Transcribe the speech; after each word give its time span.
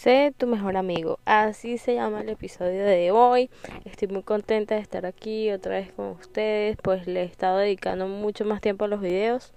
Sé 0.00 0.32
tu 0.34 0.46
mejor 0.46 0.78
amigo. 0.78 1.18
Así 1.26 1.76
se 1.76 1.94
llama 1.94 2.22
el 2.22 2.30
episodio 2.30 2.86
de 2.86 3.10
hoy. 3.10 3.50
Estoy 3.84 4.08
muy 4.08 4.22
contenta 4.22 4.74
de 4.74 4.80
estar 4.80 5.04
aquí 5.04 5.50
otra 5.50 5.72
vez 5.72 5.92
con 5.92 6.06
ustedes. 6.12 6.78
Pues 6.82 7.06
le 7.06 7.20
he 7.20 7.24
estado 7.24 7.58
dedicando 7.58 8.06
mucho 8.06 8.46
más 8.46 8.62
tiempo 8.62 8.86
a 8.86 8.88
los 8.88 9.02
videos. 9.02 9.52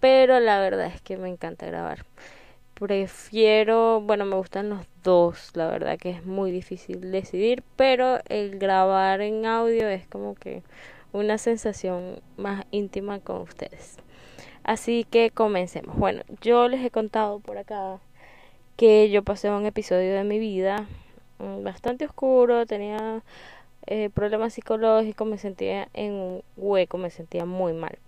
Pero 0.00 0.40
la 0.40 0.58
verdad 0.60 0.86
es 0.86 1.02
que 1.02 1.18
me 1.18 1.28
encanta 1.28 1.66
grabar. 1.66 2.06
Prefiero, 2.72 4.00
bueno, 4.00 4.24
me 4.24 4.36
gustan 4.36 4.70
los 4.70 4.86
dos. 5.02 5.50
La 5.52 5.66
verdad 5.66 5.98
que 5.98 6.08
es 6.08 6.24
muy 6.24 6.50
difícil 6.52 7.12
decidir. 7.12 7.62
Pero 7.76 8.20
el 8.30 8.58
grabar 8.58 9.20
en 9.20 9.44
audio 9.44 9.88
es 9.88 10.06
como 10.06 10.36
que 10.36 10.62
una 11.12 11.36
sensación 11.36 12.22
más 12.38 12.64
íntima 12.70 13.20
con 13.20 13.42
ustedes. 13.42 13.98
Así 14.64 15.04
que 15.04 15.30
comencemos. 15.30 15.94
Bueno, 15.98 16.22
yo 16.40 16.66
les 16.66 16.82
he 16.82 16.90
contado 16.90 17.40
por 17.40 17.58
acá 17.58 17.98
que 18.76 19.10
yo 19.10 19.22
pasé 19.22 19.50
un 19.50 19.66
episodio 19.66 20.14
de 20.14 20.24
mi 20.24 20.38
vida 20.38 20.86
mm, 21.38 21.64
bastante 21.64 22.04
oscuro, 22.04 22.66
tenía 22.66 23.22
eh, 23.86 24.10
problemas 24.10 24.54
psicológicos, 24.54 25.26
me 25.26 25.38
sentía 25.38 25.88
en 25.94 26.12
un 26.12 26.42
hueco, 26.56 26.98
me 26.98 27.10
sentía 27.10 27.44
muy 27.44 27.72
mal. 27.72 27.98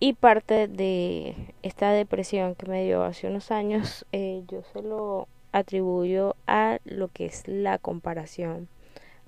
Y 0.00 0.14
parte 0.14 0.68
de 0.68 1.36
esta 1.62 1.92
depresión 1.92 2.54
que 2.54 2.66
me 2.66 2.84
dio 2.84 3.04
hace 3.04 3.28
unos 3.28 3.50
años, 3.50 4.04
eh, 4.12 4.42
yo 4.48 4.62
se 4.72 4.82
lo 4.82 5.28
atribuyo 5.52 6.34
a 6.46 6.78
lo 6.84 7.08
que 7.08 7.26
es 7.26 7.46
la 7.46 7.78
comparación, 7.78 8.68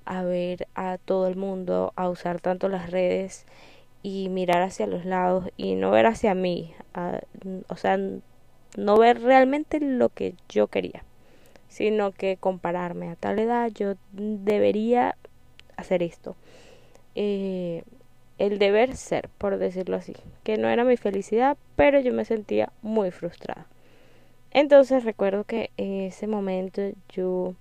a 0.05 0.23
ver 0.23 0.67
a 0.75 0.97
todo 0.97 1.27
el 1.27 1.37
mundo, 1.37 1.93
a 1.95 2.09
usar 2.09 2.41
tanto 2.41 2.67
las 2.67 2.91
redes 2.91 3.45
y 4.03 4.29
mirar 4.29 4.61
hacia 4.61 4.85
los 4.85 5.05
lados 5.05 5.49
y 5.57 5.75
no 5.75 5.91
ver 5.91 6.05
hacia 6.07 6.35
mí, 6.35 6.73
o 7.69 7.75
sea, 7.75 7.97
no 8.77 8.97
ver 8.97 9.21
realmente 9.21 9.79
lo 9.79 10.09
que 10.09 10.35
yo 10.49 10.67
quería, 10.67 11.03
sino 11.67 12.11
que 12.11 12.37
compararme 12.37 13.09
a 13.09 13.15
tal 13.15 13.39
edad 13.39 13.71
yo 13.73 13.95
debería 14.13 15.15
hacer 15.77 16.03
esto. 16.03 16.35
Eh, 17.15 17.83
el 18.37 18.59
deber 18.59 18.95
ser, 18.95 19.29
por 19.37 19.57
decirlo 19.57 19.95
así, 19.95 20.15
que 20.43 20.57
no 20.57 20.67
era 20.67 20.83
mi 20.83 20.97
felicidad, 20.97 21.57
pero 21.75 21.99
yo 21.99 22.13
me 22.13 22.25
sentía 22.25 22.71
muy 22.81 23.11
frustrada. 23.11 23.67
Entonces 24.51 25.03
recuerdo 25.03 25.43
que 25.43 25.69
en 25.77 26.01
ese 26.01 26.27
momento 26.27 26.81
yo, 27.09 27.55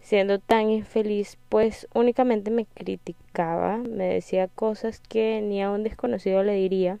siendo 0.00 0.38
tan 0.38 0.70
infeliz, 0.70 1.38
pues 1.48 1.88
únicamente 1.94 2.50
me 2.50 2.66
criticaba, 2.66 3.78
me 3.78 4.04
decía 4.04 4.48
cosas 4.48 5.00
que 5.00 5.40
ni 5.42 5.62
a 5.62 5.70
un 5.70 5.82
desconocido 5.82 6.42
le 6.42 6.54
diría, 6.54 6.98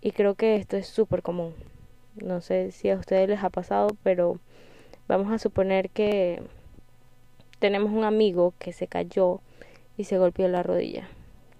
y 0.00 0.12
creo 0.12 0.34
que 0.34 0.56
esto 0.56 0.76
es 0.76 0.86
súper 0.86 1.22
común. 1.22 1.54
No 2.16 2.40
sé 2.40 2.70
si 2.70 2.90
a 2.90 2.96
ustedes 2.96 3.28
les 3.28 3.42
ha 3.42 3.50
pasado, 3.50 3.88
pero 4.02 4.38
vamos 5.08 5.32
a 5.32 5.38
suponer 5.38 5.90
que 5.90 6.42
tenemos 7.58 7.92
un 7.92 8.04
amigo 8.04 8.54
que 8.58 8.72
se 8.72 8.86
cayó 8.86 9.40
y 9.96 10.04
se 10.04 10.18
golpeó 10.18 10.46
la 10.48 10.62
rodilla. 10.62 11.08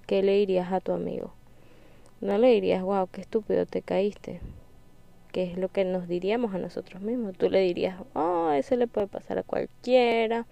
¿Qué 0.07 0.23
le 0.23 0.35
dirías 0.35 0.73
a 0.73 0.81
tu 0.81 0.93
amigo? 0.93 1.33
No 2.21 2.39
le 2.39 2.49
dirías, 2.49 2.83
wow, 2.83 3.09
qué 3.11 3.21
estúpido 3.21 3.67
te 3.67 3.83
caíste. 3.83 4.41
Que 5.33 5.51
es 5.51 5.59
lo 5.59 5.69
que 5.69 5.85
nos 5.85 6.07
diríamos 6.07 6.55
a 6.55 6.59
nosotros 6.59 7.03
mismos. 7.03 7.37
Tú 7.37 7.51
le 7.51 7.61
dirías, 7.61 7.99
oh, 8.15 8.51
eso 8.53 8.77
le 8.77 8.87
puede 8.87 9.09
pasar 9.09 9.39
a 9.39 9.43
cualquiera. 9.43 10.47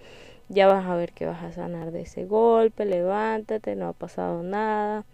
Ya 0.49 0.67
vas 0.67 0.85
a 0.87 0.97
ver 0.97 1.13
que 1.13 1.27
vas 1.27 1.43
a 1.45 1.53
sanar 1.53 1.93
de 1.93 2.03
ese 2.03 2.25
golpe. 2.25 2.85
Levántate, 2.85 3.77
no 3.77 3.89
ha 3.89 3.93
pasado 3.93 4.43
nada. 4.43 5.05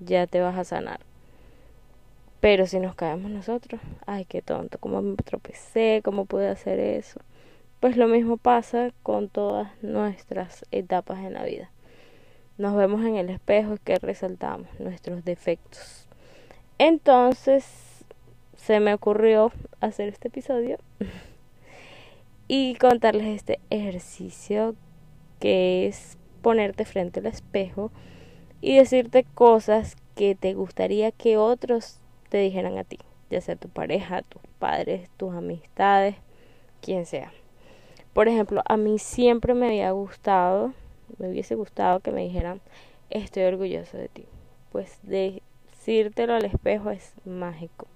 Ya 0.00 0.26
te 0.26 0.40
vas 0.40 0.56
a 0.56 0.64
sanar. 0.64 1.00
Pero 2.42 2.66
si 2.66 2.80
nos 2.80 2.96
caemos 2.96 3.30
nosotros, 3.30 3.80
ay, 4.04 4.24
qué 4.24 4.42
tonto, 4.42 4.76
cómo 4.78 5.00
me 5.00 5.14
tropecé, 5.14 6.00
cómo 6.04 6.24
pude 6.24 6.48
hacer 6.48 6.80
eso. 6.80 7.20
Pues 7.78 7.96
lo 7.96 8.08
mismo 8.08 8.36
pasa 8.36 8.90
con 9.04 9.28
todas 9.28 9.70
nuestras 9.80 10.66
etapas 10.72 11.20
en 11.20 11.34
la 11.34 11.44
vida. 11.44 11.70
Nos 12.58 12.74
vemos 12.74 13.04
en 13.04 13.14
el 13.14 13.30
espejo 13.30 13.74
y 13.74 13.78
que 13.78 13.94
resaltamos 13.94 14.66
nuestros 14.80 15.24
defectos. 15.24 16.08
Entonces, 16.78 18.04
se 18.56 18.80
me 18.80 18.92
ocurrió 18.92 19.52
hacer 19.80 20.08
este 20.08 20.26
episodio 20.26 20.78
y 22.48 22.74
contarles 22.74 23.36
este 23.36 23.60
ejercicio 23.70 24.74
que 25.38 25.86
es 25.86 26.18
ponerte 26.42 26.84
frente 26.86 27.20
al 27.20 27.26
espejo 27.26 27.92
y 28.60 28.78
decirte 28.78 29.24
cosas 29.32 29.96
que 30.16 30.34
te 30.34 30.54
gustaría 30.54 31.12
que 31.12 31.36
otros 31.36 32.01
te 32.32 32.38
dijeran 32.38 32.78
a 32.78 32.84
ti, 32.84 32.98
ya 33.28 33.42
sea 33.42 33.56
tu 33.56 33.68
pareja, 33.68 34.22
tus 34.22 34.40
padres, 34.58 35.10
tus 35.18 35.34
amistades, 35.34 36.16
quien 36.80 37.04
sea. 37.04 37.30
Por 38.14 38.26
ejemplo, 38.26 38.62
a 38.64 38.78
mí 38.78 38.98
siempre 38.98 39.52
me 39.52 39.66
había 39.66 39.90
gustado, 39.90 40.72
me 41.18 41.28
hubiese 41.28 41.56
gustado 41.56 42.00
que 42.00 42.10
me 42.10 42.22
dijeran, 42.22 42.62
estoy 43.10 43.42
orgulloso 43.42 43.98
de 43.98 44.08
ti. 44.08 44.24
Pues 44.70 44.98
decírtelo 45.02 46.32
al 46.32 46.46
espejo 46.46 46.90
es 46.90 47.12
mágico. 47.26 47.86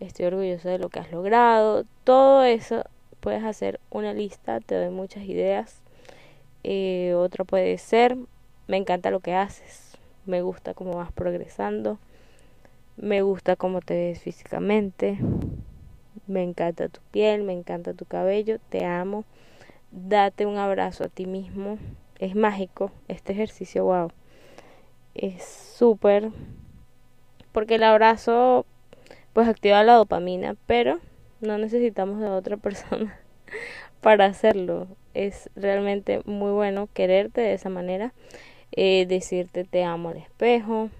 Estoy 0.00 0.26
orgulloso 0.26 0.68
de 0.68 0.80
lo 0.80 0.88
que 0.88 0.98
has 0.98 1.12
logrado. 1.12 1.84
Todo 2.02 2.42
eso 2.42 2.82
puedes 3.20 3.44
hacer 3.44 3.78
una 3.90 4.14
lista, 4.14 4.58
te 4.58 4.74
doy 4.74 4.90
muchas 4.90 5.22
ideas. 5.22 5.80
Eh, 6.64 7.14
otra 7.16 7.44
puede 7.44 7.78
ser, 7.78 8.16
me 8.66 8.78
encanta 8.78 9.12
lo 9.12 9.20
que 9.20 9.34
haces, 9.34 9.96
me 10.26 10.42
gusta 10.42 10.74
cómo 10.74 10.96
vas 10.96 11.12
progresando, 11.12 12.00
me 13.00 13.22
gusta 13.22 13.56
cómo 13.56 13.80
te 13.80 13.94
ves 13.94 14.20
físicamente. 14.20 15.18
Me 16.26 16.42
encanta 16.42 16.88
tu 16.88 17.00
piel, 17.10 17.42
me 17.42 17.52
encanta 17.52 17.94
tu 17.94 18.04
cabello, 18.04 18.58
te 18.68 18.84
amo. 18.84 19.24
Date 19.90 20.46
un 20.46 20.58
abrazo 20.58 21.04
a 21.04 21.08
ti 21.08 21.26
mismo. 21.26 21.78
Es 22.18 22.34
mágico 22.34 22.90
este 23.06 23.32
ejercicio, 23.32 23.84
wow. 23.84 24.10
Es 25.14 25.44
súper 25.44 26.30
porque 27.52 27.76
el 27.76 27.82
abrazo 27.82 28.66
pues 29.32 29.48
activa 29.48 29.82
la 29.82 29.94
dopamina, 29.94 30.56
pero 30.66 31.00
no 31.40 31.58
necesitamos 31.58 32.20
de 32.20 32.28
otra 32.28 32.56
persona 32.58 33.18
para 34.00 34.26
hacerlo. 34.26 34.86
Es 35.14 35.50
realmente 35.56 36.22
muy 36.24 36.52
bueno 36.52 36.88
quererte 36.92 37.40
de 37.40 37.54
esa 37.54 37.68
manera, 37.68 38.12
eh, 38.72 39.06
decirte 39.08 39.64
te 39.64 39.82
amo 39.84 40.10
al 40.10 40.18
espejo, 40.18 40.90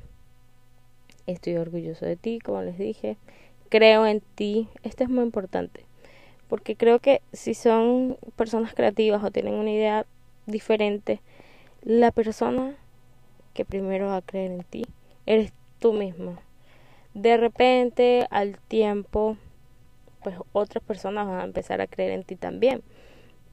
estoy 1.33 1.57
orgulloso 1.57 2.07
de 2.07 2.17
ti, 2.17 2.39
como 2.39 2.63
les 2.63 2.79
dije, 2.79 3.17
creo 3.69 4.07
en 4.07 4.21
ti, 4.35 4.69
esto 4.83 5.05
es 5.05 5.11
muy 5.11 5.25
importante, 5.25 5.85
porque 6.49 6.77
creo 6.77 6.99
que 6.99 7.21
si 7.33 7.55
son 7.55 8.17
personas 8.37 8.75
creativas 8.75 9.23
o 9.23 9.31
tienen 9.31 9.55
una 9.55 9.71
idea 9.71 10.07
diferente, 10.47 11.21
la 11.83 12.11
persona 12.11 12.75
que 13.55 13.65
primero 13.65 14.07
va 14.07 14.17
a 14.17 14.23
creer 14.23 14.53
en 14.53 14.65
ti 14.65 14.85
eres 15.27 15.53
tú 15.79 15.93
mismo. 15.93 16.37
De 17.15 17.37
repente, 17.37 18.27
al 18.31 18.59
tiempo, 18.69 19.37
pues 20.23 20.37
otras 20.53 20.83
personas 20.83 21.27
van 21.27 21.41
a 21.41 21.45
empezar 21.45 21.81
a 21.81 21.87
creer 21.87 22.13
en 22.13 22.25
ti 22.25 22.37
también. 22.37 22.83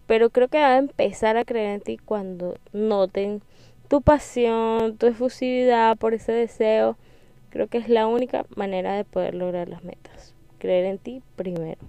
Pero 0.07 0.29
creo 0.29 0.47
que 0.47 0.59
van 0.59 0.71
a 0.71 0.77
empezar 0.77 1.37
a 1.37 1.45
creer 1.45 1.75
en 1.75 1.81
ti 1.81 1.97
cuando 1.97 2.57
noten 2.73 3.41
tu 3.87 4.01
pasión, 4.01 4.97
tu 4.97 5.07
efusividad 5.07 5.97
por 5.97 6.13
ese 6.13 6.31
deseo 6.31 6.97
Creo 7.55 7.67
que 7.67 7.77
es 7.77 7.87
la 7.87 8.05
única 8.05 8.45
manera 8.57 8.97
de 8.97 9.05
poder 9.05 9.33
lograr 9.33 9.69
las 9.69 9.81
metas. 9.81 10.35
Creer 10.57 10.83
en 10.83 10.97
ti 10.97 11.21
primero. 11.37 11.79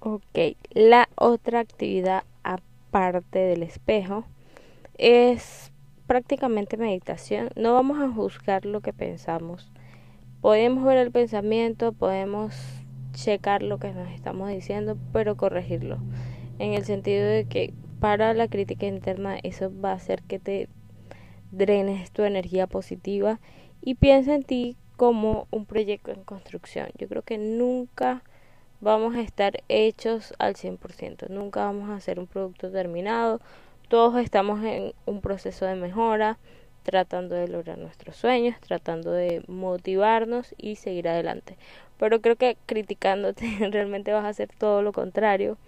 Ok, 0.00 0.56
la 0.72 1.08
otra 1.14 1.60
actividad 1.60 2.24
aparte 2.42 3.38
del 3.38 3.62
espejo 3.62 4.24
es 4.94 5.70
prácticamente 6.08 6.76
meditación. 6.76 7.50
No 7.54 7.74
vamos 7.74 8.00
a 8.00 8.12
juzgar 8.12 8.66
lo 8.66 8.80
que 8.80 8.92
pensamos. 8.92 9.70
Podemos 10.40 10.82
ver 10.82 10.98
el 10.98 11.12
pensamiento, 11.12 11.92
podemos 11.92 12.56
checar 13.12 13.62
lo 13.62 13.78
que 13.78 13.92
nos 13.92 14.10
estamos 14.10 14.48
diciendo, 14.48 14.98
pero 15.12 15.36
corregirlo. 15.36 15.98
En 16.58 16.72
el 16.72 16.84
sentido 16.84 17.24
de 17.24 17.44
que 17.44 17.72
para 18.00 18.34
la 18.34 18.48
crítica 18.48 18.86
interna 18.86 19.38
eso 19.44 19.70
va 19.80 19.92
a 19.92 19.94
hacer 19.94 20.24
que 20.24 20.40
te 20.40 20.68
drenes 21.50 22.10
tu 22.10 22.24
energía 22.24 22.66
positiva 22.66 23.40
y 23.82 23.94
piensa 23.94 24.34
en 24.34 24.42
ti 24.42 24.76
como 24.96 25.46
un 25.50 25.64
proyecto 25.64 26.10
en 26.10 26.24
construcción. 26.24 26.88
Yo 26.98 27.08
creo 27.08 27.22
que 27.22 27.38
nunca 27.38 28.22
vamos 28.80 29.16
a 29.16 29.20
estar 29.20 29.62
hechos 29.68 30.34
al 30.38 30.54
100%, 30.54 31.28
nunca 31.28 31.64
vamos 31.64 31.90
a 31.90 31.96
hacer 31.96 32.18
un 32.18 32.26
producto 32.26 32.70
terminado, 32.70 33.40
todos 33.88 34.20
estamos 34.22 34.62
en 34.64 34.92
un 35.06 35.20
proceso 35.20 35.64
de 35.64 35.74
mejora, 35.74 36.38
tratando 36.82 37.34
de 37.34 37.48
lograr 37.48 37.78
nuestros 37.78 38.16
sueños, 38.16 38.56
tratando 38.60 39.12
de 39.12 39.42
motivarnos 39.46 40.54
y 40.58 40.76
seguir 40.76 41.08
adelante. 41.08 41.56
Pero 41.98 42.20
creo 42.20 42.36
que 42.36 42.56
criticándote 42.66 43.46
realmente 43.70 44.12
vas 44.12 44.24
a 44.24 44.28
hacer 44.28 44.50
todo 44.56 44.82
lo 44.82 44.92
contrario, 44.92 45.58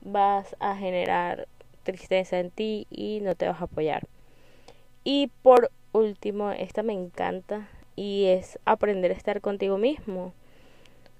vas 0.00 0.56
a 0.60 0.76
generar 0.76 1.48
tristeza 1.82 2.38
en 2.38 2.50
ti 2.50 2.86
y 2.90 3.20
no 3.20 3.34
te 3.34 3.46
vas 3.46 3.60
a 3.60 3.64
apoyar. 3.64 4.06
Y 5.04 5.30
por 5.42 5.70
último, 5.92 6.50
esta 6.50 6.82
me 6.82 6.94
encanta 6.94 7.68
y 7.94 8.24
es 8.26 8.58
aprender 8.64 9.10
a 9.10 9.14
estar 9.14 9.40
contigo 9.40 9.78
mismo. 9.78 10.32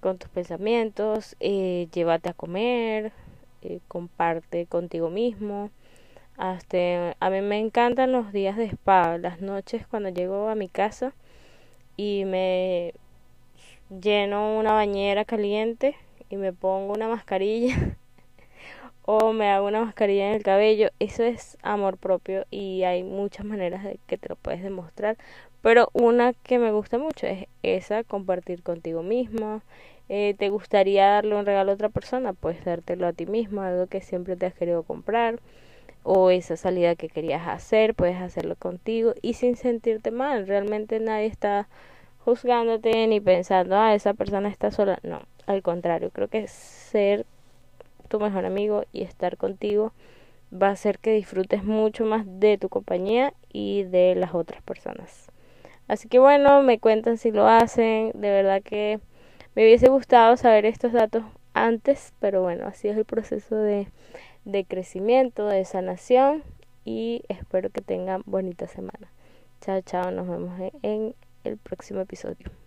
con 0.01 0.19
tus 0.19 0.29
pensamientos, 0.31 1.35
eh, 1.41 1.89
llévate 1.93 2.29
a 2.29 2.35
comer, 2.35 3.13
eh, 3.63 3.81
comparte 3.89 4.67
contigo 4.67 5.11
mismo. 5.11 5.71
Hasta, 6.37 7.17
a 7.21 7.31
mí 7.31 7.41
me 7.43 7.59
encantan 7.59 8.13
los 8.13 8.33
días 8.33 8.57
de 8.57 8.67
spa, 8.67 9.19
las 9.19 9.41
noches 9.41 9.87
cuando 9.87 10.11
llego 10.11 10.49
a 10.49 10.55
mi 10.57 10.69
casa 10.69 11.15
y 11.97 12.25
me 12.27 12.95
lleno 13.91 14.59
una 14.59 14.73
bañera 14.73 15.25
caliente 15.25 15.97
y 16.31 16.37
me 16.37 16.53
pongo 16.53 16.93
una 16.95 17.09
mascarilla 17.09 17.97
o 19.07 19.33
me 19.33 19.51
hago 19.51 19.67
una 19.67 19.85
mascarilla 19.85 20.29
en 20.29 20.35
el 20.35 20.43
cabello, 20.43 20.89
eso 20.99 21.23
es 21.23 21.59
amor 21.63 21.99
propio 21.99 22.47
y 22.51 22.85
hay 22.85 23.03
muchas 23.03 23.45
maneras 23.45 23.85
de 23.85 23.99
que 24.07 24.19
te 24.19 24.29
lo 24.29 24.37
puedes 24.37 24.63
demostrar, 24.63 25.17
pero 25.63 25.89
una 25.93 26.33
que 26.33 26.59
me 26.59 26.73
gusta 26.73 26.99
mucho 26.99 27.27
es 27.27 27.47
esa, 27.63 28.05
compartir 28.05 28.63
contigo 28.63 29.03
mismo. 29.03 29.63
Eh, 30.11 30.35
¿Te 30.39 30.51
gustaría 30.51 31.07
darle 31.07 31.35
un 31.35 31.47
regalo 31.47 31.71
a 31.73 31.75
otra 31.75 31.89
persona? 31.89 32.35
Puedes 32.35 32.65
dártelo 32.65 33.07
a 33.07 33.15
ti 33.15 33.25
mismo, 33.27 33.63
algo 33.63 33.87
que 33.87 34.03
siempre 34.03 34.37
te 34.37 34.47
has 34.47 34.55
querido 34.55 34.83
comprar 34.83 35.41
o 36.03 36.31
esa 36.31 36.57
salida 36.57 36.95
que 36.97 37.09
querías 37.09 37.49
hacer, 37.49 37.95
puedes 37.95 38.21
hacerlo 38.21 38.57
contigo 38.57 39.15
y 39.23 39.35
sin 39.35 39.57
sentirte 39.57 40.11
mal. 40.11 40.47
Realmente 40.47 41.01
nadie 41.01 41.27
está 41.27 41.69
juzgándote 42.25 43.07
ni 43.07 43.21
pensando, 43.21 43.77
ah, 43.77 43.95
esa 43.95 44.15
persona 44.15 44.49
está 44.51 44.71
sola. 44.71 44.99
No, 45.03 45.23
al 45.47 45.63
contrario, 45.63 46.11
creo 46.13 46.29
que 46.29 46.47
ser 46.47 47.27
tu 48.09 48.21
mejor 48.21 48.45
amigo 48.45 48.85
y 48.93 49.03
estar 49.03 49.37
contigo 49.37 49.93
va 50.53 50.69
a 50.69 50.73
hacer 50.73 50.99
que 50.99 51.13
disfrutes 51.13 51.65
mucho 51.65 52.05
más 52.05 52.25
de 52.27 52.59
tu 52.59 52.69
compañía 52.69 53.35
y 53.53 53.85
de 53.85 54.15
las 54.15 54.35
otras 54.35 54.63
personas. 54.63 55.31
Así 55.89 56.09
que 56.09 56.19
bueno, 56.19 56.63
me 56.63 56.79
cuentan 56.79 57.19
si 57.19 57.31
lo 57.31 57.47
hacen. 57.47 58.13
De 58.15 58.31
verdad 58.31 58.63
que 58.63 59.01
me 59.55 59.63
hubiese 59.65 59.89
gustado 59.89 60.37
saber 60.37 60.65
estos 60.67 60.93
datos 60.93 61.25
antes, 61.53 62.13
pero 62.21 62.43
bueno, 62.43 62.67
así 62.67 62.89
es 62.89 62.97
el 62.97 63.05
proceso 63.05 63.57
de, 63.57 63.89
de 64.45 64.65
crecimiento, 64.65 65.47
de 65.47 65.65
sanación 65.65 66.43
y 66.85 67.23
espero 67.29 67.71
que 67.71 67.81
tengan 67.81 68.23
bonita 68.27 68.67
semana. 68.67 69.11
Chao, 69.61 69.81
chao, 69.83 70.11
nos 70.11 70.29
vemos 70.29 70.53
en 70.83 71.15
el 71.45 71.57
próximo 71.59 72.01
episodio. 72.01 72.64